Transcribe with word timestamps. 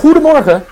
Goedemorgen. 0.00 0.64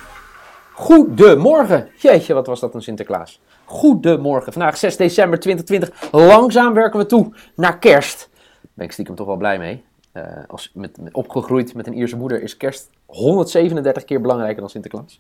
Goedemorgen. 0.72 1.88
Jeetje, 1.96 2.34
wat 2.34 2.46
was 2.46 2.60
dat 2.60 2.74
een 2.74 2.82
Sinterklaas. 2.82 3.40
Goedemorgen. 3.64 4.52
Vandaag 4.52 4.76
6 4.76 4.96
december 4.96 5.38
2020. 5.40 6.12
Langzaam 6.12 6.74
werken 6.74 6.98
we 6.98 7.06
toe 7.06 7.32
naar 7.54 7.78
kerst. 7.78 8.28
Daar 8.32 8.70
ben 8.74 8.84
ik 8.84 8.92
stiekem 8.92 9.14
toch 9.14 9.26
wel 9.26 9.36
blij 9.36 9.58
mee. 9.58 9.84
Uh, 10.12 10.22
als 10.46 10.70
met, 10.74 11.00
met, 11.00 11.14
opgegroeid 11.14 11.74
met 11.74 11.86
een 11.86 11.94
Ierse 11.94 12.16
moeder 12.16 12.42
is 12.42 12.56
kerst 12.56 12.90
137 13.06 14.04
keer 14.04 14.20
belangrijker 14.20 14.60
dan 14.60 14.70
Sinterklaas. 14.70 15.18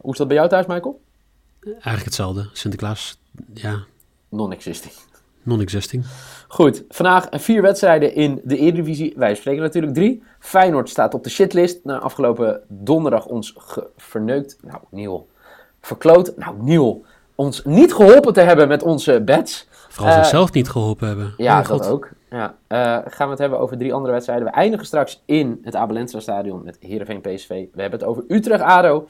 Hoe 0.00 0.12
is 0.12 0.18
dat 0.18 0.28
bij 0.28 0.36
jou 0.36 0.48
thuis, 0.48 0.66
Michael? 0.66 1.00
Eigenlijk 1.64 2.04
hetzelfde. 2.04 2.48
Sinterklaas, 2.52 3.18
ja. 3.54 3.78
Non-existing. 4.28 4.92
Non-existing. 5.42 6.04
Goed, 6.48 6.84
vandaag 6.88 7.28
vier 7.30 7.62
wedstrijden 7.62 8.14
in 8.14 8.40
de 8.44 8.56
Eredivisie. 8.56 9.12
Wij 9.16 9.34
spreken 9.34 9.62
natuurlijk 9.62 9.94
drie. 9.94 10.22
Feyenoord 10.38 10.88
staat 10.88 11.14
op 11.14 11.24
de 11.24 11.30
shitlist. 11.30 11.84
Na 11.84 11.98
afgelopen 11.98 12.60
donderdag 12.68 13.26
ons 13.26 13.56
verneukt. 13.96 14.56
Nou, 14.62 14.78
Niel. 14.90 15.28
Verkloot. 15.80 16.32
Nou, 16.36 16.54
Niel. 16.60 17.04
Ons 17.34 17.64
niet 17.64 17.94
geholpen 17.94 18.32
te 18.32 18.40
hebben 18.40 18.68
met 18.68 18.82
onze 18.82 19.20
bets. 19.20 19.68
Vooral 19.88 20.12
uh, 20.12 20.18
zichzelf 20.18 20.52
niet 20.52 20.68
geholpen 20.68 21.08
hebben. 21.08 21.34
Ja, 21.36 21.60
oh, 21.60 21.68
dat 21.68 21.88
ook. 21.88 22.10
Ja. 22.30 22.54
Uh, 22.68 22.78
gaan 23.12 23.26
we 23.26 23.30
het 23.30 23.38
hebben 23.38 23.58
over 23.58 23.78
drie 23.78 23.92
andere 23.92 24.12
wedstrijden. 24.12 24.46
We 24.46 24.52
eindigen 24.52 24.86
straks 24.86 25.22
in 25.24 25.60
het 25.62 25.74
Abelensra 25.74 26.20
stadion 26.20 26.62
met 26.64 26.76
Heerenveen 26.80 27.20
PSV. 27.20 27.48
We 27.48 27.80
hebben 27.80 27.98
het 27.98 28.08
over 28.08 28.24
Utrecht-ADO. 28.28 29.08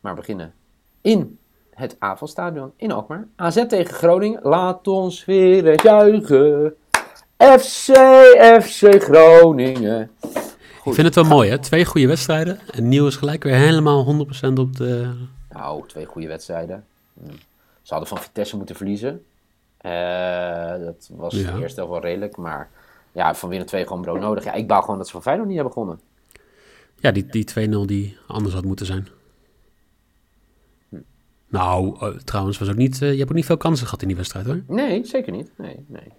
Maar 0.00 0.14
we 0.14 0.20
beginnen 0.20 0.52
in 1.00 1.38
het 1.74 1.96
Avelstadion 1.98 2.72
in 2.76 2.92
Alkmaar. 2.92 3.26
AZ 3.36 3.66
tegen 3.66 3.94
Groningen. 3.94 4.40
Laat 4.42 4.88
ons 4.88 5.24
weer 5.24 5.64
het 5.64 5.82
juichen. 5.82 6.74
FC, 7.36 7.96
FC 8.62 9.02
Groningen. 9.02 10.10
Goed. 10.20 10.86
Ik 10.86 10.94
vind 10.94 11.06
het 11.06 11.14
wel 11.14 11.36
mooi, 11.36 11.50
hè? 11.50 11.58
Twee 11.58 11.84
goede 11.84 12.06
wedstrijden. 12.06 12.58
En 12.70 12.88
Nieuw 12.88 13.06
is 13.06 13.16
gelijk 13.16 13.42
weer 13.42 13.54
helemaal 13.54 14.26
100% 14.48 14.52
op 14.54 14.76
de... 14.76 15.12
Nou, 15.50 15.86
twee 15.86 16.04
goede 16.04 16.28
wedstrijden. 16.28 16.84
Hm. 17.14 17.32
Ze 17.82 17.92
hadden 17.94 18.08
van 18.08 18.18
Vitesse 18.18 18.56
moeten 18.56 18.76
verliezen. 18.76 19.24
Uh, 19.82 20.84
dat 20.84 21.10
was 21.16 21.34
ja. 21.34 21.56
eerst 21.56 21.76
wel 21.76 22.00
redelijk, 22.00 22.36
maar 22.36 22.70
ja, 23.12 23.34
van 23.34 23.48
winnen 23.48 23.66
twee 23.66 23.86
gewoon 23.86 24.02
brood 24.02 24.20
nodig. 24.20 24.44
Ja, 24.44 24.52
ik 24.52 24.66
bouw 24.66 24.80
gewoon 24.80 24.96
dat 24.96 25.06
ze 25.06 25.12
van 25.12 25.22
Feyenoord 25.22 25.48
niet 25.48 25.56
hebben 25.56 25.74
begonnen. 25.74 26.00
Ja, 26.98 27.10
die, 27.10 27.26
die 27.26 27.68
2-0 27.68 27.86
die 27.86 28.16
anders 28.26 28.54
had 28.54 28.64
moeten 28.64 28.86
zijn. 28.86 29.08
Nou, 31.52 31.96
uh, 32.00 32.18
trouwens, 32.24 32.58
was 32.58 32.68
ook 32.68 32.76
niet, 32.76 33.00
uh, 33.00 33.10
je 33.12 33.18
hebt 33.18 33.30
ook 33.30 33.36
niet 33.36 33.46
veel 33.46 33.56
kansen 33.56 33.86
gehad 33.86 34.02
in 34.02 34.08
die 34.08 34.16
wedstrijd 34.16 34.46
hoor. 34.46 34.62
Nee, 34.66 35.06
zeker 35.06 35.32
niet. 35.32 35.50
Nee, 35.56 35.84
nee. 35.86 36.12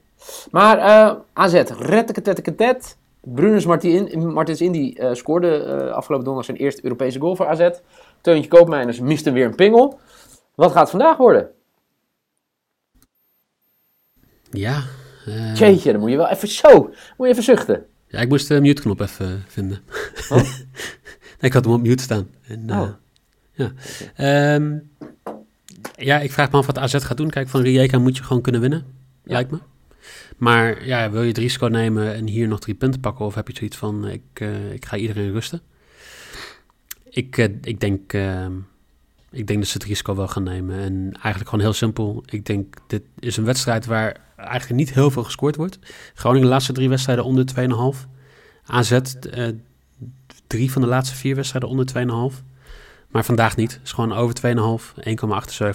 Maar 0.52 0.78
uh, 0.78 1.20
AZ, 1.34 1.53
retteketetteketet. 1.78 2.98
Brunus 3.21 3.66
Martin, 3.66 4.27
Martins 4.33 4.61
Indy 4.61 4.95
scoorde 5.14 5.92
afgelopen 5.92 6.26
donderdag 6.26 6.45
zijn 6.45 6.58
eerste 6.58 6.83
Europese 6.83 7.20
goal 7.20 7.36
voor 7.36 7.48
AZ. 7.48 7.70
Teuntje 8.21 8.49
Koopmeiners 8.49 8.99
miste 8.99 9.32
weer 9.32 9.45
een 9.45 9.55
pingel. 9.55 9.99
Wat 10.55 10.71
gaat 10.71 10.80
het 10.80 10.89
vandaag 10.89 11.17
worden? 11.17 11.50
Ja. 14.52 14.83
Uh... 15.27 15.55
Jeetje, 15.55 15.92
dan 15.92 16.02
moet 16.02 16.10
je 16.10 16.17
wel 16.17 16.30
even 16.30 16.48
zo. 16.48 16.82
Moet 17.17 17.27
je 17.27 17.27
even 17.27 17.44
zuchten. 17.44 17.86
Ja, 18.08 18.20
ik 18.20 18.30
moest 18.30 18.48
de 18.48 18.61
mute-knop 18.61 19.00
even 19.00 19.44
vinden. 19.48 19.82
Nee, 21.44 21.52
ik 21.52 21.58
had 21.58 21.65
hem 21.65 21.73
op 21.73 21.82
mute 21.82 22.04
staan. 22.04 22.30
En, 22.48 22.71
oh. 22.71 22.89
Ja. 23.53 23.71
Um, 24.55 24.89
ja, 25.95 26.19
ik 26.19 26.31
vraag 26.31 26.52
me 26.52 26.58
af 26.58 26.65
wat 26.65 26.77
AZ 26.77 27.05
gaat 27.05 27.17
doen. 27.17 27.30
Kijk, 27.30 27.49
van 27.49 27.61
Rijeka 27.61 27.99
moet 27.99 28.17
je 28.17 28.23
gewoon 28.23 28.41
kunnen 28.41 28.61
winnen, 28.61 28.86
lijkt 29.23 29.52
me. 29.52 29.59
Maar 30.37 30.86
ja, 30.86 31.11
wil 31.11 31.21
je 31.21 31.27
het 31.27 31.37
risico 31.37 31.67
nemen 31.67 32.14
en 32.14 32.27
hier 32.27 32.47
nog 32.47 32.59
drie 32.59 32.75
punten 32.75 32.99
pakken? 32.99 33.25
Of 33.25 33.36
heb 33.36 33.47
je 33.47 33.55
zoiets 33.55 33.77
van, 33.77 34.08
ik, 34.08 34.21
uh, 34.41 34.73
ik 34.73 34.86
ga 34.86 34.97
iedereen 34.97 35.31
rusten? 35.31 35.61
Ik, 37.09 37.37
uh, 37.37 37.45
ik, 37.61 37.80
denk, 37.80 38.14
uh, 38.14 38.45
ik 39.31 39.47
denk 39.47 39.59
dat 39.59 39.67
ze 39.67 39.77
het 39.77 39.87
risico 39.87 40.15
wel 40.15 40.27
gaan 40.27 40.43
nemen. 40.43 40.80
En 40.80 41.11
eigenlijk 41.11 41.49
gewoon 41.49 41.65
heel 41.65 41.73
simpel. 41.73 42.23
Ik 42.25 42.45
denk, 42.45 42.75
dit 42.87 43.03
is 43.20 43.37
een 43.37 43.43
wedstrijd 43.43 43.85
waar 43.85 44.17
eigenlijk 44.35 44.80
niet 44.80 44.93
heel 44.93 45.11
veel 45.11 45.23
gescoord 45.23 45.55
wordt. 45.55 45.80
Groningen 46.14 46.47
de 46.47 46.53
laatste 46.53 46.73
drie 46.73 46.89
wedstrijden 46.89 47.25
onder 47.25 47.45
2,5. 47.95 48.08
AZ 48.65 48.99
drie 50.47 50.71
van 50.71 50.81
de 50.81 50.87
laatste 50.87 51.15
vier 51.15 51.35
wedstrijden 51.35 51.70
onder 51.70 52.31
2,5. 52.31 52.43
Maar 53.14 53.26
vandaag 53.26 53.56
niet. 53.56 53.80
is 53.84 53.92
gewoon 53.92 54.14
over 54.14 54.36
2,5. 54.80 54.94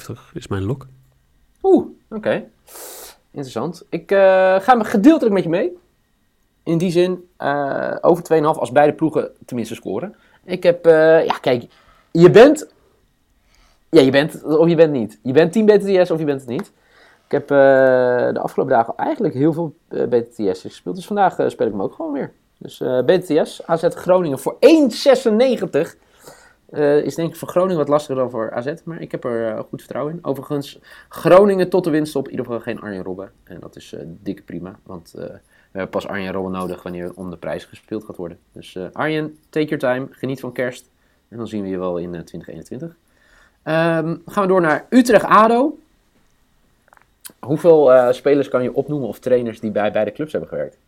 1,78 0.08 0.32
is 0.32 0.46
mijn 0.46 0.62
lok. 0.62 0.86
Oeh, 1.62 1.86
oké. 2.10 2.44
Interessant. 3.30 3.84
Ik 3.88 4.10
uh, 4.10 4.18
ga 4.60 4.82
gedeeltelijk 4.82 5.34
met 5.34 5.42
je 5.42 5.48
mee. 5.48 5.78
In 6.62 6.78
die 6.78 6.90
zin, 6.90 7.28
uh, 7.38 7.96
over 8.00 8.24
2,5 8.32 8.40
als 8.40 8.72
beide 8.72 8.92
ploegen 8.92 9.30
tenminste 9.46 9.74
scoren. 9.74 10.14
Ik 10.44 10.62
heb, 10.62 10.86
uh, 10.86 11.24
ja 11.24 11.38
kijk, 11.40 11.64
je 12.10 12.30
bent, 12.30 12.68
ja 13.88 14.00
je 14.00 14.10
bent, 14.10 14.44
of 14.44 14.68
je 14.68 14.76
bent 14.76 14.92
niet. 14.92 15.18
Je 15.22 15.32
bent 15.32 15.52
team 15.52 15.66
BTTS 15.66 16.10
of 16.10 16.18
je 16.18 16.24
bent 16.24 16.40
het 16.40 16.50
niet. 16.50 16.72
Ik 17.24 17.30
heb 17.30 17.48
de 17.48 18.40
afgelopen 18.40 18.74
dagen 18.74 18.94
eigenlijk 18.96 19.34
heel 19.34 19.52
veel 19.52 19.74
BTTS 19.88 20.60
gespeeld. 20.60 20.96
Dus 20.96 21.06
vandaag 21.06 21.32
speel 21.32 21.66
ik 21.66 21.72
hem 21.72 21.82
ook 21.82 21.94
gewoon 21.94 22.12
weer. 22.12 22.32
Dus 22.58 22.82
BTTS, 23.06 23.66
AZ 23.66 23.86
Groningen 23.88 24.38
voor 24.38 24.56
1,96. 24.60 26.07
Uh, 26.70 27.04
is 27.04 27.14
denk 27.14 27.30
ik 27.30 27.36
voor 27.36 27.48
Groningen 27.48 27.76
wat 27.76 27.88
lastiger 27.88 28.16
dan 28.16 28.30
voor 28.30 28.52
AZ, 28.52 28.74
maar 28.84 29.00
ik 29.00 29.10
heb 29.10 29.24
er 29.24 29.54
uh, 29.54 29.60
goed 29.60 29.80
vertrouwen 29.80 30.14
in. 30.14 30.24
Overigens, 30.24 30.78
Groningen 31.08 31.68
tot 31.68 31.84
de 31.84 31.90
winst 31.90 32.16
op 32.16 32.24
in 32.24 32.30
ieder 32.30 32.46
geval 32.46 32.60
geen 32.60 32.80
Arjen 32.80 33.02
Robben. 33.02 33.30
En 33.44 33.60
dat 33.60 33.76
is 33.76 33.92
uh, 33.92 34.00
dikke 34.04 34.42
prima, 34.42 34.78
want 34.82 35.10
we 35.14 35.40
hebben 35.70 35.90
pas 35.90 36.06
Arjen 36.06 36.32
Robben 36.32 36.52
nodig 36.52 36.82
wanneer 36.82 37.12
om 37.14 37.30
de 37.30 37.36
prijs 37.36 37.64
gespeeld 37.64 38.04
gaat 38.04 38.16
worden. 38.16 38.38
Dus 38.52 38.78
Arjen, 38.92 39.38
take 39.50 39.76
your 39.76 39.78
time, 39.78 40.06
geniet 40.10 40.40
van 40.40 40.52
kerst. 40.52 40.90
En 41.28 41.36
dan 41.36 41.46
zien 41.46 41.62
we 41.62 41.68
je 41.68 41.78
wel 41.78 41.98
in 41.98 42.10
2021. 42.10 42.88
Um, 42.88 42.94
ehm, 43.62 44.16
gaan 44.26 44.42
we 44.42 44.48
door 44.48 44.60
naar 44.60 44.86
Utrecht-ADO. 44.90 45.78
Hoeveel 47.38 48.12
spelers 48.12 48.48
kan 48.48 48.62
je 48.62 48.74
opnoemen 48.74 49.08
of 49.08 49.18
trainers 49.18 49.60
die 49.60 49.70
bij 49.70 49.92
beide 49.92 50.12
clubs 50.12 50.32
hebben 50.32 50.50
gewerkt? 50.50 50.78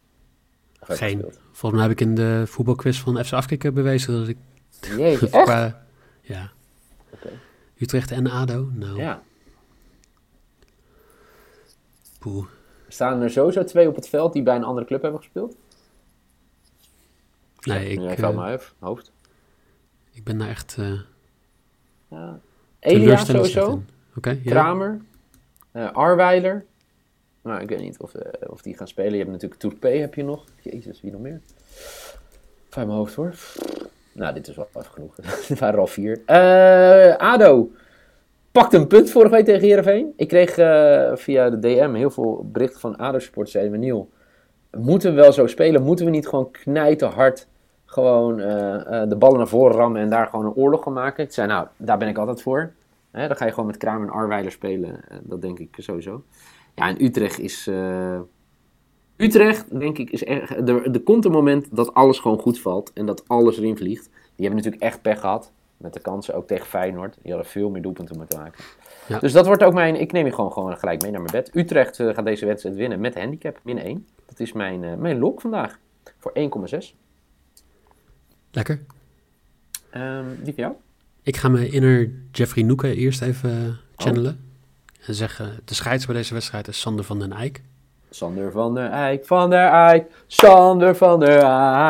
Geen. 0.80 1.24
Volgens 1.52 1.80
mij 1.80 1.82
heb 1.82 1.90
ik 1.90 2.06
in 2.06 2.14
de 2.14 2.42
voetbalquiz 2.46 3.00
van 3.00 3.24
FC 3.24 3.32
Afkikken 3.32 3.74
bewezen 3.74 4.18
dat 4.18 4.28
ik 4.28 4.36
Jeetje, 4.80 5.30
echt? 5.38 5.74
ja. 6.20 6.50
Okay. 7.10 7.38
Utrecht 7.78 8.10
en 8.10 8.26
ADO? 8.26 8.68
Nou. 8.72 8.96
Ja. 8.96 9.22
Poeh. 12.18 12.46
Staan 12.88 13.22
er 13.22 13.30
sowieso 13.30 13.64
twee 13.64 13.88
op 13.88 13.94
het 13.94 14.08
veld 14.08 14.32
die 14.32 14.42
bij 14.42 14.56
een 14.56 14.64
andere 14.64 14.86
club 14.86 15.02
hebben 15.02 15.20
gespeeld? 15.20 15.56
Nee, 17.60 17.88
ik... 17.88 18.10
Ik 18.10 18.18
uh, 18.18 18.36
mijn 18.36 18.60
hoofd. 18.78 19.12
Ik 20.10 20.24
ben 20.24 20.38
daar 20.38 20.48
echt... 20.48 20.76
Uh, 20.78 21.00
ja. 22.08 22.40
Elia 22.78 23.16
sowieso. 23.16 23.82
Okay, 24.16 24.40
ja. 24.44 24.50
Kramer. 24.50 25.00
Uh, 25.72 25.92
Arweiler. 25.92 26.64
Nou, 27.42 27.60
ik 27.60 27.68
weet 27.68 27.80
niet 27.80 27.98
of, 27.98 28.14
uh, 28.14 28.22
of 28.46 28.62
die 28.62 28.76
gaan 28.76 28.88
spelen. 28.88 29.12
Je 29.12 29.18
hebt 29.18 29.30
natuurlijk 29.30 29.60
Tourpé 29.60 29.88
heb 29.88 30.14
je 30.14 30.24
nog. 30.24 30.44
Jezus, 30.60 31.00
wie 31.00 31.12
nog 31.12 31.20
meer? 31.20 31.40
Van 32.68 32.86
mijn 32.86 32.98
hoofd 32.98 33.14
hoor. 33.14 33.34
Nou, 34.12 34.34
dit 34.34 34.48
is 34.48 34.56
wel 34.56 34.68
even 34.68 34.90
genoeg. 34.90 35.16
er 35.48 35.56
waren 35.58 35.74
er 35.74 35.80
al 35.80 35.86
vier. 35.86 36.22
Uh, 36.26 37.16
ADO 37.16 37.70
pakt 38.52 38.72
een 38.72 38.86
punt 38.86 39.10
vorige 39.10 39.34
week 39.34 39.44
tegen 39.44 39.60
Heerenveen. 39.60 40.12
Ik 40.16 40.28
kreeg 40.28 40.58
uh, 40.58 41.16
via 41.16 41.50
de 41.50 41.58
DM 41.58 41.94
heel 41.94 42.10
veel 42.10 42.48
berichten 42.52 42.80
van 42.80 42.96
ADO-supporters. 42.96 43.52
Zeiden 43.52 43.80
Niel, 43.80 44.10
moeten 44.70 45.10
we 45.10 45.20
wel 45.20 45.32
zo 45.32 45.46
spelen? 45.46 45.82
Moeten 45.82 46.04
we 46.04 46.10
niet 46.10 46.28
gewoon 46.28 46.50
knijten 46.50 47.08
hard 47.08 47.48
gewoon 47.84 48.38
uh, 48.38 48.46
de 49.08 49.16
ballen 49.18 49.38
naar 49.38 49.48
voren 49.48 49.76
rammen 49.76 50.00
en 50.00 50.10
daar 50.10 50.26
gewoon 50.26 50.44
een 50.44 50.54
oorlog 50.54 50.82
gaan 50.82 50.92
maken? 50.92 51.24
Ik 51.24 51.32
zei, 51.32 51.48
nou, 51.48 51.66
daar 51.76 51.98
ben 51.98 52.08
ik 52.08 52.18
altijd 52.18 52.42
voor. 52.42 52.72
Hè, 53.10 53.26
dan 53.26 53.36
ga 53.36 53.44
je 53.44 53.50
gewoon 53.50 53.66
met 53.66 53.76
Kramer 53.76 54.08
en 54.08 54.14
Arweiler 54.14 54.52
spelen. 54.52 55.00
dat 55.22 55.42
denk 55.42 55.58
ik 55.58 55.76
sowieso. 55.78 56.24
Ja, 56.74 56.88
en 56.88 57.04
Utrecht 57.04 57.38
is... 57.38 57.70
Utrecht, 59.20 59.78
denk 59.78 59.98
ik, 59.98 60.10
is 60.10 60.26
er, 60.26 60.68
er, 60.68 60.90
er 60.90 61.00
komt 61.00 61.24
een 61.24 61.32
moment 61.32 61.76
dat 61.76 61.94
alles 61.94 62.18
gewoon 62.18 62.38
goed 62.38 62.60
valt 62.60 62.92
en 62.92 63.06
dat 63.06 63.28
alles 63.28 63.56
erin 63.56 63.76
vliegt. 63.76 64.04
Die 64.04 64.46
hebben 64.46 64.56
natuurlijk 64.56 64.82
echt 64.82 65.02
pech 65.02 65.20
gehad. 65.20 65.52
Met 65.76 65.92
de 65.92 66.00
kansen 66.00 66.34
ook 66.34 66.46
tegen 66.46 66.66
Feyenoord. 66.66 67.16
Die 67.22 67.32
hadden 67.32 67.50
veel 67.50 67.70
meer 67.70 67.82
doelpunten 67.82 68.16
moeten 68.16 68.38
maken. 68.38 68.64
Ja. 69.08 69.18
Dus 69.18 69.32
dat 69.32 69.46
wordt 69.46 69.62
ook 69.62 69.72
mijn... 69.72 70.00
Ik 70.00 70.12
neem 70.12 70.26
je 70.26 70.32
gewoon, 70.32 70.52
gewoon 70.52 70.76
gelijk 70.76 71.02
mee 71.02 71.10
naar 71.10 71.20
mijn 71.20 71.32
bed. 71.32 71.50
Utrecht 71.54 72.00
eh, 72.00 72.14
gaat 72.14 72.24
deze 72.24 72.46
wedstrijd 72.46 72.76
winnen 72.76 73.00
met 73.00 73.14
handicap. 73.14 73.60
Min 73.62 73.78
1. 73.78 74.06
Dat 74.26 74.40
is 74.40 74.52
mijn, 74.52 74.84
eh, 74.84 74.94
mijn 74.94 75.18
lok 75.18 75.40
vandaag. 75.40 75.78
Voor 76.18 76.32
1,6. 76.34 76.94
Lekker. 78.50 78.80
Ehm 79.90 80.24
die 80.42 80.54
van 80.54 80.62
jou? 80.62 80.74
Ik 81.22 81.36
ga 81.36 81.48
mijn 81.48 81.72
inner 81.72 82.10
Jeffrey 82.32 82.64
Noeken 82.64 82.94
eerst 82.96 83.22
even 83.22 83.50
Oh. 83.50 84.06
channelen. 84.06 84.44
En 85.06 85.14
zeggen, 85.14 85.60
de 85.64 85.74
scheids 85.74 86.06
bij 86.06 86.14
deze 86.14 86.34
wedstrijd 86.34 86.68
is 86.68 86.80
Sander 86.80 87.04
van 87.04 87.18
den 87.18 87.32
Eyck. 87.32 87.62
Sander 88.10 88.52
van 88.52 88.74
der 88.74 88.90
Eyck, 88.90 89.26
van 89.26 89.50
der 89.50 89.72
Eyck, 89.72 90.06
Sander 90.26 90.96
van 90.96 91.20
der 91.20 91.42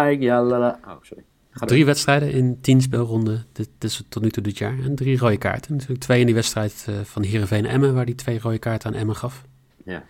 Eyck, 0.04 0.20
ja 0.20 0.42
la 0.42 0.58
la. 0.58 0.78
Oh, 0.84 0.92
sorry. 1.02 1.24
Ga 1.50 1.66
Drie 1.66 1.84
wedstrijden 1.84 2.32
in 2.32 2.60
tien 2.60 2.80
speelronden 2.80 3.46
dit, 3.52 3.68
dit 3.78 3.90
is 3.90 4.04
tot 4.08 4.22
nu 4.22 4.30
toe 4.30 4.42
dit 4.42 4.58
jaar. 4.58 4.78
En 4.84 4.94
drie 4.94 5.18
rode 5.18 5.36
kaarten. 5.36 5.72
Natuurlijk 5.72 6.00
twee 6.00 6.20
in 6.20 6.26
die 6.26 6.34
wedstrijd 6.34 6.84
eh, 6.88 6.94
van 7.02 7.22
Heerenveen 7.22 7.66
Emmen, 7.66 7.94
waar 7.94 8.04
die 8.04 8.14
twee 8.14 8.40
rode 8.40 8.58
kaarten 8.58 8.90
aan 8.92 8.98
Emmen 8.98 9.16
gaf. 9.16 9.44
Ja. 9.84 10.02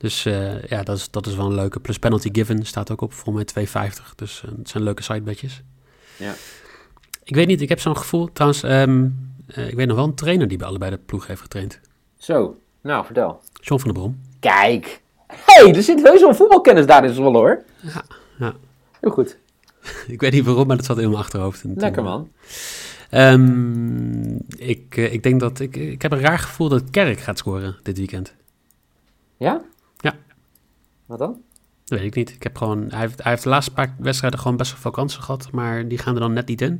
Dus 0.00 0.24
eh, 0.24 0.62
ja, 0.62 0.82
dat 0.82 0.96
is, 0.96 1.10
dat 1.10 1.26
is 1.26 1.34
wel 1.34 1.46
een 1.46 1.54
leuke. 1.54 1.80
Plus 1.80 1.98
penalty 1.98 2.28
given 2.32 2.66
staat 2.66 2.90
ook 2.90 3.00
op, 3.00 3.12
volgens 3.12 3.54
mij 3.54 3.66
2,50. 3.66 4.14
Dus 4.14 4.42
eh, 4.44 4.50
het 4.56 4.68
zijn 4.68 4.82
leuke 4.82 5.02
sidebetjes. 5.02 5.62
Ja. 6.16 6.32
Ik 7.24 7.34
weet 7.34 7.46
niet, 7.46 7.60
ik 7.60 7.68
heb 7.68 7.80
zo'n 7.80 7.96
gevoel. 7.96 8.32
Trouwens, 8.32 8.62
ehm, 8.62 9.08
eh, 9.46 9.68
ik 9.68 9.74
weet 9.74 9.86
nog 9.86 9.96
wel 9.96 10.04
een 10.04 10.14
trainer 10.14 10.48
die 10.48 10.58
bij 10.58 10.66
allebei 10.66 10.90
de 10.90 10.98
ploeg 10.98 11.26
heeft 11.26 11.40
getraind. 11.40 11.80
Zo, 12.18 12.56
nou 12.80 13.04
vertel. 13.04 13.40
John 13.60 13.80
van 13.80 13.92
der 13.92 14.00
Brom. 14.00 14.20
Kijk. 14.38 15.00
Hé, 15.30 15.64
hey, 15.64 15.74
er 15.74 15.82
zit 15.82 16.02
heus 16.02 16.20
wel 16.20 16.34
voetbalkennis 16.34 16.86
daar 16.86 17.04
in 17.04 17.14
Zwolle 17.14 17.38
hoor. 17.38 17.62
Ja, 17.80 18.04
ja. 18.38 18.54
Heel 19.00 19.10
goed. 19.10 19.36
Ik 20.06 20.20
weet 20.20 20.32
niet 20.32 20.44
waarom, 20.44 20.66
maar 20.66 20.76
dat 20.76 20.84
zat 20.84 20.98
in 20.98 21.08
mijn 21.08 21.22
achterhoofd. 21.22 21.62
Lekker 21.74 22.02
man. 22.02 22.30
Ehm, 23.10 24.34
ik, 24.56 24.96
eh, 24.96 25.12
ik 25.12 25.22
denk 25.22 25.40
dat 25.40 25.60
ik, 25.60 25.76
ik 25.76 26.02
heb 26.02 26.12
een 26.12 26.20
raar 26.20 26.38
gevoel 26.38 26.68
dat 26.68 26.90
Kerk 26.90 27.20
gaat 27.20 27.38
scoren 27.38 27.76
dit 27.82 27.98
weekend. 27.98 28.34
Ja? 29.36 29.60
Ja. 29.96 30.14
Wat 31.06 31.18
dan? 31.18 31.40
Dat 31.84 31.98
weet 31.98 32.08
ik 32.08 32.14
niet. 32.14 32.30
Ik 32.30 32.42
heb 32.42 32.56
gewoon, 32.56 32.86
hij, 32.88 33.00
heeft, 33.00 33.22
hij 33.22 33.30
heeft 33.30 33.42
de 33.42 33.48
laatste 33.48 33.72
paar 33.72 33.94
wedstrijden 33.98 34.40
gewoon 34.40 34.56
best 34.56 34.70
wel 34.70 34.80
veel 34.80 34.90
kansen 34.90 35.22
gehad, 35.22 35.50
maar 35.52 35.88
die 35.88 35.98
gaan 35.98 36.14
er 36.14 36.20
dan 36.20 36.32
net 36.32 36.46
niet 36.46 36.60
in. 36.60 36.72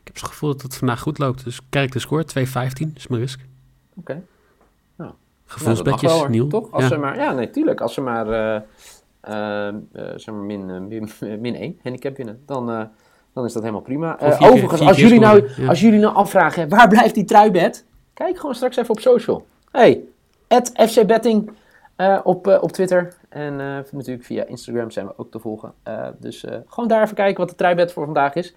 Ik 0.00 0.10
heb 0.12 0.14
het 0.14 0.24
gevoel 0.24 0.52
dat 0.52 0.62
het 0.62 0.76
vandaag 0.76 1.00
goed 1.00 1.18
loopt. 1.18 1.44
Dus 1.44 1.60
Kerk 1.68 1.92
de 1.92 1.98
score, 1.98 2.24
2,15 2.24 2.92
is 2.94 3.06
mijn 3.06 3.20
risk. 3.20 3.40
Oké. 3.96 4.22
Gevoelsbedjes, 5.46 6.12
Nou. 6.28 6.48
Toch? 6.48 6.70
Als 6.70 6.82
ja. 6.82 6.88
ze 6.88 6.96
maar, 6.96 7.16
ja, 7.16 7.32
nee, 7.32 7.50
tuurlijk. 7.50 7.80
Als 7.80 7.94
ze 7.94 8.00
maar, 8.00 8.28
eh, 8.28 8.54
eh, 9.20 9.68
eh, 9.68 9.74
zeg 9.92 10.34
maar 10.34 10.44
min, 10.44 10.88
min, 10.88 11.08
min 11.40 11.54
1 11.54 11.78
handicap 11.82 12.16
winnen, 12.16 12.42
dan, 12.46 12.66
dan 13.32 13.44
is 13.44 13.52
dat 13.52 13.62
helemaal 13.62 13.82
prima. 13.82 14.14
Keer- 14.14 14.50
overigens, 14.50 14.80
als 14.80 14.96
jullie, 14.96 15.20
nou, 15.20 15.48
ja. 15.56 15.68
als 15.68 15.80
jullie 15.80 16.00
nou 16.00 16.14
afvragen, 16.14 16.68
waar 16.68 16.88
blijft 16.88 17.14
die 17.14 17.24
truibed? 17.24 17.84
Kijk 18.14 18.38
gewoon 18.38 18.54
straks 18.54 18.76
even 18.76 18.90
op 18.90 19.00
social. 19.00 19.46
Hey, 19.70 20.00
FC 20.76 21.06
Betting 21.06 21.50
op, 22.22 22.58
op 22.60 22.72
Twitter. 22.72 23.14
En 23.28 23.56
natuurlijk 23.90 24.24
via 24.24 24.44
Instagram 24.44 24.90
zijn 24.90 25.06
we 25.06 25.12
ook 25.16 25.30
te 25.30 25.38
volgen. 25.38 25.72
Dus 26.18 26.44
gewoon 26.66 26.88
daar 26.88 27.02
even 27.02 27.14
kijken 27.14 27.36
wat 27.36 27.48
de 27.48 27.54
truibed 27.54 27.92
voor 27.92 28.04
vandaag 28.04 28.34
is. 28.34 28.54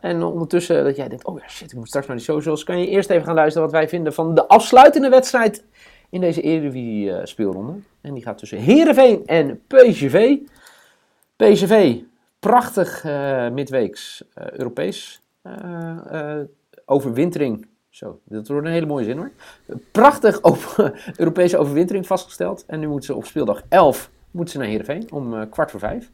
En 0.00 0.22
ondertussen 0.22 0.84
dat 0.84 0.96
jij 0.96 1.08
denkt, 1.08 1.24
oh 1.24 1.38
ja 1.38 1.48
shit, 1.48 1.70
ik 1.72 1.78
moet 1.78 1.88
straks 1.88 2.06
naar 2.06 2.16
die 2.16 2.24
socials. 2.24 2.64
Kan 2.64 2.80
je 2.80 2.88
eerst 2.88 3.10
even 3.10 3.24
gaan 3.24 3.34
luisteren 3.34 3.62
wat 3.62 3.76
wij 3.76 3.88
vinden 3.88 4.14
van 4.14 4.34
de 4.34 4.48
afsluitende 4.48 5.08
wedstrijd 5.08 5.64
in 6.10 6.20
deze 6.20 6.40
Eredivisie 6.40 7.12
eh, 7.12 7.24
speelronde. 7.24 7.72
En 8.00 8.14
die 8.14 8.22
gaat 8.22 8.38
tussen 8.38 8.58
Heerenveen 8.58 9.26
en 9.26 9.60
PSV. 9.66 10.36
PSV, 11.36 11.96
prachtig 12.38 13.04
eh, 13.04 13.48
midweeks 13.48 14.24
eh, 14.34 14.50
Europees 14.50 15.22
overwintering. 16.84 17.66
Zo, 17.88 18.20
dat 18.24 18.48
wordt 18.48 18.66
een 18.66 18.72
hele 18.72 18.86
mooie 18.86 19.04
zin 19.04 19.16
hoor. 19.16 19.30
Prachtig 19.92 20.40
Europese 21.16 21.58
overwintering 21.58 22.06
vastgesteld. 22.06 22.64
En 22.66 22.80
nu 22.80 22.86
moeten 22.86 23.06
ze 23.06 23.14
op 23.14 23.26
speeldag 23.26 23.62
11 23.68 24.10
moeten 24.30 24.52
ze 24.52 24.58
naar 24.58 24.68
Heerenveen 24.68 25.12
om 25.12 25.48
kwart 25.48 25.70
voor 25.70 25.80
vijf. 25.80 26.10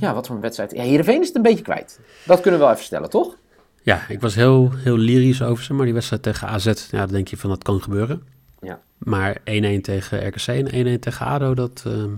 Ja, 0.00 0.14
wat 0.14 0.26
voor 0.26 0.36
een 0.36 0.42
wedstrijd. 0.42 0.72
Ja, 0.72 0.82
Heerenveen 0.82 1.20
is 1.20 1.26
het 1.26 1.36
een 1.36 1.42
beetje 1.42 1.64
kwijt. 1.64 2.00
Dat 2.26 2.40
kunnen 2.40 2.60
we 2.60 2.66
wel 2.66 2.74
even 2.74 2.86
stellen, 2.86 3.10
toch? 3.10 3.36
Ja, 3.82 4.08
ik 4.08 4.20
was 4.20 4.34
heel, 4.34 4.70
heel 4.74 4.96
lyrisch 4.96 5.42
over 5.42 5.64
ze, 5.64 5.74
maar 5.74 5.84
die 5.84 5.94
wedstrijd 5.94 6.22
tegen 6.22 6.48
AZ, 6.48 6.88
ja, 6.90 6.98
dan 6.98 7.08
denk 7.14 7.28
je 7.28 7.36
van 7.36 7.50
dat 7.50 7.62
kan 7.62 7.82
gebeuren. 7.82 8.22
Ja. 8.60 8.80
Maar 8.98 9.38
1-1 9.38 9.42
tegen 9.82 10.26
RKC 10.26 10.46
en 10.46 10.96
1-1 10.96 10.98
tegen 11.00 11.26
ADO, 11.26 11.54
dat 11.54 11.82
ehm, 11.86 12.10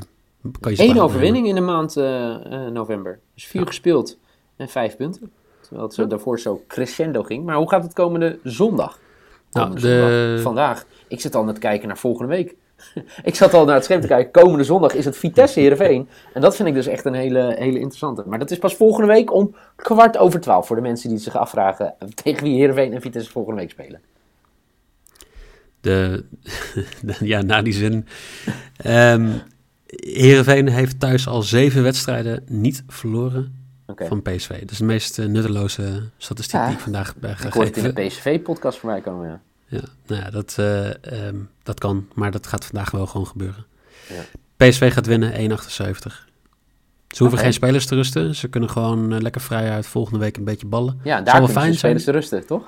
kan 0.60 0.72
je 0.74 0.82
Eén 0.82 1.00
overwinning 1.00 1.46
in 1.46 1.54
de 1.54 1.60
maand 1.60 1.96
eh, 1.96 2.34
eh, 2.66 2.72
november. 2.72 3.18
Dus 3.34 3.46
vier 3.46 3.60
Ja. 3.60 3.66
gespeeld 3.66 4.18
en 4.56 4.68
vijf 4.68 4.96
punten. 4.96 5.32
Terwijl 5.60 5.82
het 5.82 5.94
zo 5.94 6.06
daarvoor 6.06 6.40
zo 6.40 6.62
crescendo 6.68 7.22
ging. 7.22 7.44
Maar 7.44 7.56
hoe 7.56 7.68
gaat 7.68 7.82
het 7.82 7.92
komende 7.92 8.38
zondag? 8.44 8.98
Nou, 9.52 9.74
de- 9.74 9.80
zondag, 9.80 10.42
vandaag. 10.42 10.84
Ik 11.08 11.20
zit 11.20 11.34
al 11.34 11.44
net 11.44 11.58
kijken 11.58 11.88
naar 11.88 11.98
volgende 11.98 12.34
week. 12.34 12.54
ik 13.22 13.34
zat 13.34 13.54
al 13.54 13.64
naar 13.64 13.74
het 13.74 13.84
scherm 13.84 14.00
te 14.00 14.06
kijken. 14.06 14.42
Komende 14.42 14.64
zondag 14.64 14.94
is 14.94 15.04
het 15.04 15.16
Vitesse 15.16 15.60
Heerenveen. 15.60 16.08
En 16.34 16.40
dat 16.40 16.56
vind 16.56 16.68
ik 16.68 16.74
dus 16.74 16.86
echt 16.86 17.04
een 17.04 17.14
hele, 17.14 17.54
hele 17.58 17.78
interessante. 17.78 18.22
Maar 18.26 18.38
dat 18.38 18.50
is 18.50 18.58
pas 18.58 18.74
volgende 18.76 19.06
week 19.12 19.32
om 19.32 19.54
kwart 19.76 20.18
over 20.18 20.40
twaalf. 20.40 20.66
Voor 20.66 20.76
de 20.76 20.82
mensen 20.82 21.08
die 21.08 21.18
zich 21.18 21.36
afvragen 21.36 21.94
tegen 22.22 22.42
wie 22.44 22.54
Heerenveen 22.58 22.92
en 22.92 23.00
Vitesse 23.00 23.30
volgende 23.30 23.60
week 23.60 23.70
spelen. 23.70 24.00
De, 25.86 26.24
ja, 27.20 27.42
na 27.42 27.62
die 27.62 27.72
zin. 27.72 28.06
Ehm 28.76 29.28
Heerenveen 29.96 30.68
heeft 30.68 31.00
thuis 31.00 31.26
al 31.26 31.42
zeven 31.42 31.82
wedstrijden 31.82 32.42
niet 32.48 32.82
verloren 32.88 33.54
van 33.96 34.22
PSV. 34.22 34.60
Dat 34.60 34.70
is 34.70 34.78
de 34.78 34.84
meest 34.84 35.18
eh, 35.18 35.26
nutteloze 35.26 36.02
statistiek 36.16 36.60
Ja. 36.60 36.66
die 36.66 36.74
ik 36.74 36.80
vandaag 36.80 37.16
ben 37.16 37.30
Ik 37.30 37.36
hoorde 37.38 37.58
het 37.58 37.76
in 37.76 37.82
gegeven. 37.82 37.94
de 37.94 38.08
PSV-podcast 38.08 38.78
voor 38.78 38.90
mij 38.90 39.00
komen. 39.00 39.28
Ja. 39.28 39.40
Ja, 39.66 39.80
nou 40.06 40.22
ja, 40.22 40.30
dat, 40.30 40.54
eh, 40.58 41.26
ehm, 41.26 41.36
dat 41.62 41.78
kan, 41.80 42.06
maar 42.14 42.30
dat 42.30 42.46
gaat 42.46 42.64
vandaag 42.64 42.90
wel 42.90 43.06
gewoon 43.06 43.26
gebeuren. 43.26 43.66
Ja. 44.08 44.22
PSV 44.56 44.92
gaat 44.92 45.06
winnen, 45.06 45.32
1,78. 45.32 46.28
Ze 47.08 47.22
hoeven 47.22 47.38
geen 47.38 47.52
spelers 47.52 47.86
te 47.86 47.94
rusten. 47.94 48.34
Ze 48.34 48.48
kunnen 48.48 48.70
gewoon 48.70 49.12
eh, 49.12 49.20
lekker 49.20 49.40
vrij 49.40 49.70
uit 49.70 49.86
volgende 49.86 50.18
week 50.18 50.36
een 50.36 50.44
beetje 50.44 50.66
ballen. 50.66 51.00
Ja, 51.04 51.20
daar 51.20 51.34
kunnen 51.34 51.50
fijn 51.50 51.74
spelers 51.74 52.04
te 52.04 52.10
rusten, 52.10 52.46
toch? 52.46 52.66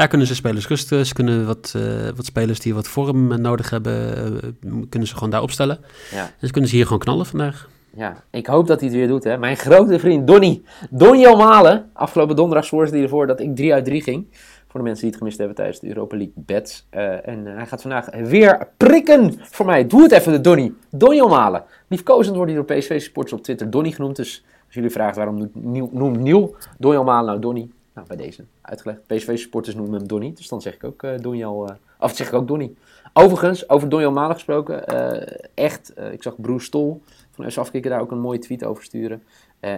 Daar 0.00 0.08
kunnen 0.08 0.26
ze 0.26 0.34
spelers 0.34 0.68
rusten. 0.68 1.06
Ze 1.06 1.14
kunnen 1.14 1.46
wat, 1.46 1.72
eh, 1.76 1.82
wat 2.16 2.24
spelers 2.24 2.60
die 2.60 2.74
wat 2.74 2.88
vorm 2.88 3.40
nodig 3.40 3.70
hebben, 3.70 4.14
eh, 4.42 4.70
kunnen 4.88 5.08
ze 5.08 5.14
gewoon 5.14 5.30
daar 5.30 5.42
opstellen. 5.42 5.78
Ja. 6.10 6.22
En 6.40 6.46
ze 6.46 6.52
kunnen 6.52 6.70
ze 6.70 6.76
hier 6.76 6.84
gewoon 6.84 6.98
knallen 6.98 7.26
vandaag. 7.26 7.68
Ja, 7.96 8.24
ik 8.30 8.46
hoop 8.46 8.66
dat 8.66 8.80
hij 8.80 8.88
het 8.88 8.98
weer 8.98 9.08
doet. 9.08 9.24
Hè. 9.24 9.38
Mijn 9.38 9.56
grote 9.56 9.98
vriend 9.98 10.26
Donny. 10.26 10.62
Donny 10.90 11.24
Malen. 11.24 11.90
Afgelopen 11.92 12.36
donderdag 12.36 12.64
zorgde 12.64 12.94
hij 12.94 13.02
ervoor 13.02 13.26
dat 13.26 13.40
ik 13.40 13.56
3 13.56 13.72
uit 13.72 13.84
3 13.84 14.02
ging. 14.02 14.26
Voor 14.68 14.80
de 14.80 14.86
mensen 14.86 15.02
die 15.02 15.10
het 15.10 15.18
gemist 15.18 15.38
hebben 15.38 15.56
tijdens 15.56 15.80
de 15.80 15.88
Europa 15.88 16.16
League 16.16 16.34
bets. 16.36 16.86
Eh, 16.90 17.28
en 17.28 17.46
hij 17.46 17.66
gaat 17.66 17.82
vandaag 17.82 18.08
weer 18.14 18.68
prikken 18.76 19.34
voor 19.40 19.66
mij. 19.66 19.86
Doe 19.86 20.02
het 20.02 20.12
even, 20.12 20.32
de 20.32 20.40
Donny. 20.40 20.72
Donny 20.90 21.20
Malen. 21.20 21.64
Liefkozend 21.88 22.36
wordt 22.36 22.52
hij 22.52 22.64
door 22.64 22.76
PSV 22.76 23.00
Sports 23.00 23.32
op 23.32 23.42
Twitter 23.42 23.70
Donny 23.70 23.90
genoemd. 23.90 24.16
Dus 24.16 24.44
als 24.66 24.74
jullie 24.74 24.90
vragen 24.90 25.16
waarom 25.16 25.38
noemt 25.38 25.54
Nieuw, 25.54 25.90
noemt 25.92 26.18
Nieuw 26.20 26.54
Donny 26.78 27.02
Malen 27.02 27.26
nou 27.26 27.40
Donny. 27.40 27.70
Nou, 28.00 28.16
bij 28.16 28.26
deze 28.26 28.44
uitgelegd. 28.60 29.06
PSV 29.06 29.38
Supporters 29.38 29.74
noemen 29.76 29.98
hem 29.98 30.08
Donny. 30.08 30.32
Dus 30.34 30.48
dan 30.48 30.60
zeg 30.60 30.74
ik 30.74 30.84
ook 30.84 31.02
eh 31.02 31.18
Donny 31.18 31.44
al... 31.44 31.68
eh, 31.68 31.74
of 31.98 32.16
zeg 32.16 32.26
ik 32.28 32.34
ook 32.34 32.48
Donny. 32.48 32.74
Overigens, 33.12 33.68
over 33.68 33.88
Donny 33.88 34.06
Malen 34.06 34.34
gesproken. 34.34 34.86
eh, 34.86 35.48
echt, 35.54 35.92
ik 36.12 36.22
zag 36.22 36.40
Broes 36.40 36.64
Stol 36.64 37.02
van 37.30 37.50
FC 37.50 37.58
Afkikken 37.58 37.90
daar 37.90 38.00
ook 38.00 38.10
een 38.10 38.20
mooie 38.20 38.38
tweet 38.38 38.64
over 38.64 38.84
sturen. 38.84 39.22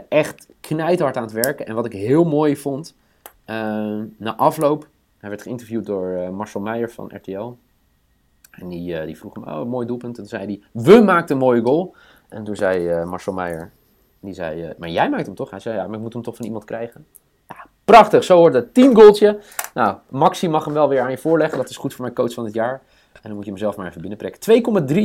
Echt 0.09 0.49
knijthard 0.61 1.17
aan 1.17 1.23
het 1.23 1.33
werken. 1.33 1.67
En 1.67 1.75
wat 1.75 1.87
ik 1.87 1.93
heel 1.93 2.25
mooi 2.25 2.57
vond, 2.57 2.95
na 4.17 4.37
afloop, 4.37 4.89
hij 5.19 5.29
werd 5.29 5.43
geïnterviewd 5.43 5.87
door 5.87 6.33
Marcel 6.33 6.61
Meijer 6.61 6.91
van 6.91 7.11
RTL. 7.15 7.53
En 8.51 8.69
die, 8.69 9.05
die 9.07 9.19
vroeg 9.19 9.35
hem, 9.35 9.45
oh, 9.45 9.69
mooi 9.69 9.87
doelpunt. 9.87 10.17
En 10.17 10.23
toen 10.29 10.39
zei 10.39 10.45
hij, 10.45 10.83
we 10.83 11.01
maakten 11.01 11.35
een 11.37 11.43
mooie 11.43 11.63
goal. 11.63 11.95
En 12.29 12.45
toen 12.45 12.57
zei 12.57 13.05
Marcel 13.05 13.33
Meijer, 13.33 13.73
die 14.21 14.35
zei, 14.35 14.73
maar 14.79 14.89
jij 14.89 15.11
maakt 15.11 15.27
hem 15.27 15.35
toch? 15.35 15.51
Hij 15.51 15.61
zei, 15.61 15.77
ja, 15.77 15.87
maar 15.87 15.97
ik 15.97 16.03
moet 16.03 16.13
hem 16.13 16.23
toch 16.23 16.37
van 16.37 16.45
iemand 16.45 16.65
krijgen. 16.65 17.07
Prachtig, 17.93 18.25
zo 18.25 18.39
wordt 18.39 18.55
het. 18.55 18.75
10 18.75 18.95
goaltje. 18.95 19.39
Nou, 19.75 19.97
Maxi 20.09 20.49
mag 20.49 20.65
hem 20.65 20.75
wel 20.75 20.89
weer 20.89 21.01
aan 21.01 21.11
je 21.11 21.19
voorleggen. 21.19 21.59
Dat 21.59 21.69
is 21.69 21.77
goed 21.77 21.95
voor 21.95 22.03
mijn 22.03 22.15
coach 22.15 22.33
van 22.33 22.45
het 22.45 22.55
jaar. 22.55 22.83
En 23.13 23.21
dan 23.23 23.35
moet 23.35 23.45
je 23.45 23.51
hem 23.51 23.59
zelf 23.59 23.77
maar 23.77 23.87
even 23.87 24.01
binnenprikken. 24.01 24.63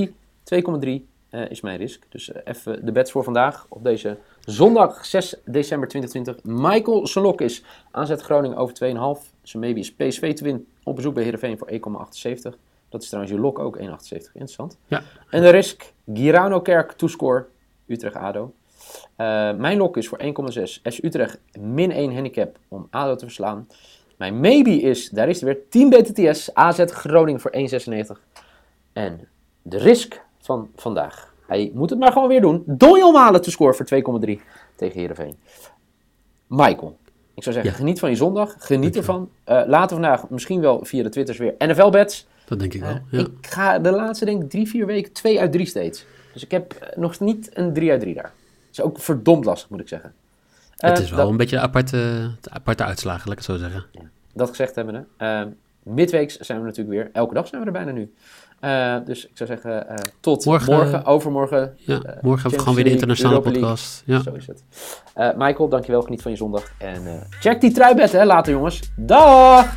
2,3 0.08 0.13
2,3 0.44 0.89
eh, 1.29 1.50
is 1.50 1.62
mijn 1.62 1.77
risk. 1.77 2.03
Dus 2.10 2.32
eh, 2.32 2.41
even 2.44 2.86
de 2.86 2.91
bets 2.91 3.12
voor 3.12 3.24
vandaag. 3.24 3.65
Op 3.70 3.84
deze 3.84 4.17
zondag 4.39 5.06
6 5.06 5.36
december 5.46 5.88
2020. 5.88 6.44
Michael 6.44 7.08
Solok 7.08 7.41
is 7.41 7.63
aanzet 7.91 8.22
Groningen 8.22 8.58
over 8.58 8.75
2,5. 8.75 9.32
Zijn 9.41 9.63
maybe 9.63 9.79
is 9.79 9.94
PSV 9.94 10.34
te 10.34 10.44
win 10.44 10.67
op 10.84 10.96
bezoek 10.96 11.13
bij 11.13 11.24
Heerenveen 11.24 11.58
voor 11.58 11.70
1,78. 11.72 12.58
Dat 12.89 13.01
is 13.01 13.08
trouwens 13.08 13.36
je 13.36 13.39
lok 13.39 13.60
ook 13.60 13.77
1,78. 13.77 13.84
Interessant. 14.12 14.77
Ja. 14.88 15.03
En 15.29 15.41
de 15.41 15.50
risk 15.50 15.94
Girano 16.13 16.62
Kerk 16.62 16.91
toescore 16.91 17.46
Utrecht-ADO. 17.88 18.53
Eh, 19.15 19.53
mijn 19.53 19.77
lok 19.77 19.98
is 19.98 20.08
voor 20.08 20.17
1,6. 20.22 20.79
FC 20.84 21.03
Utrecht 21.03 21.39
min 21.60 21.91
1 21.91 22.13
handicap 22.13 22.58
om 22.67 22.88
ADO 22.89 23.15
te 23.15 23.25
verslaan. 23.25 23.67
Mijn 24.17 24.39
maybe 24.39 24.82
is, 24.82 25.10
daar 25.10 25.29
is 25.29 25.36
het 25.41 25.44
weer, 25.46 25.58
10 25.70 25.89
BTTS 25.89 26.53
AZ 26.53 26.84
Groningen 26.86 27.39
voor 27.41 27.51
1,96. 27.51 28.20
En 28.94 29.27
de 29.62 29.77
risk 29.77 30.22
van 30.41 30.70
vandaag. 30.75 31.34
Hij 31.48 31.72
moet 31.74 31.89
het 31.89 32.00
maar 32.00 32.12
gewoon 32.12 32.27
weer 32.27 32.41
doen. 32.41 32.63
Doyle 32.65 33.12
Malen 33.12 33.41
te 33.41 33.51
scoren 33.51 33.75
voor 33.75 33.86
2,3 33.86 34.41
tegen 34.75 35.00
Heerenveen. 35.00 35.38
Michael, 36.48 36.98
Ik 37.36 37.44
zou 37.44 37.56
zeggen, 37.56 37.74
Ja. 37.74 37.77
geniet 37.79 38.00
van 38.00 38.10
je 38.10 38.15
zondag. 38.15 38.56
Geniet 38.60 38.96
ervan. 38.96 39.29
Eh 39.44 39.62
later 39.65 39.89
vandaag 39.89 40.29
misschien 40.29 40.62
wel 40.62 40.86
via 40.86 41.03
de 41.03 41.10
Twitters 41.10 41.38
weer 41.38 41.56
NFL-bets. 41.58 42.27
Dat 42.46 42.60
denk 42.60 42.74
ik 42.74 42.82
wel. 42.82 42.89
Eh, 42.89 42.96
Ja. 43.12 43.20
Ik 43.20 43.48
ga 43.48 43.79
de 43.79 43.91
laatste, 43.91 44.25
denk 44.25 44.44
ik, 44.44 44.50
drie, 44.50 44.67
vier 44.67 44.86
weken 44.86 45.13
twee 45.13 45.39
uit 45.39 45.51
drie 45.51 45.65
steeds. 45.65 46.06
Dus 46.34 46.44
ik 46.44 46.51
heb 46.51 46.94
nog 46.96 47.20
niet 47.20 47.50
een 47.53 47.74
drie 47.74 47.91
uit 47.91 48.00
drie 48.00 48.13
daar. 48.13 48.32
Is 48.77 48.84
ook 48.84 49.00
verdomd 49.00 49.46
lastig, 49.46 49.69
moet 49.69 49.79
ik 49.79 49.88
zeggen. 49.88 50.13
het 50.77 50.98
Eh, 50.98 51.03
is 51.03 51.10
wel 51.10 51.19
dat, 51.19 51.29
een 51.29 51.38
beetje 51.38 51.55
een 51.55 51.62
aparte, 51.62 52.29
aparte 52.50 52.84
uitslagen, 52.84 53.22
laat 53.29 53.38
ik 53.39 53.46
het 53.46 53.57
zo 53.57 53.63
zeggen. 53.63 53.86
dat 54.34 54.50
gezegd 54.50 54.75
hebbende. 54.75 55.05
eh 55.17 55.41
midweeks 55.84 56.38
zijn 56.38 56.60
we 56.60 56.65
natuurlijk 56.65 56.96
weer. 56.98 57.10
Elke 57.13 57.34
dag 57.34 57.48
zijn 57.48 57.62
we 57.62 57.67
er 57.67 57.74
bijna 57.74 57.91
nu. 57.91 58.13
Eh, 58.60 58.96
dus 59.05 59.25
ik 59.27 59.31
zou 59.34 59.50
zeggen, 59.50 59.89
eh, 59.89 59.96
tot 60.19 60.46
morgen, 60.46 60.74
Morgen- 60.74 61.05
overmorgen. 61.05 61.74
Ja, 61.77 61.93
morgen 61.96 62.22
hebben 62.22 62.51
we 62.51 62.60
gewoon 62.60 62.75
weer 62.75 62.84
de 62.84 62.89
internationale 62.89 63.36
Europa 63.36 63.60
podcast. 63.60 64.03
Ja. 64.05 64.22
Zo 64.22 64.34
is 64.34 64.48
het. 64.48 64.63
Michael, 65.38 65.69
dankjewel. 65.69 66.01
Geniet 66.01 66.22
van 66.22 66.31
je 66.31 66.38
zondag. 66.38 66.72
En 66.77 67.01
check 67.39 67.62
die 67.62 67.72
truibed, 67.72 68.12
hè, 68.12 68.25
later 68.25 68.53
jongens. 68.53 68.79
Dag! 68.96 69.74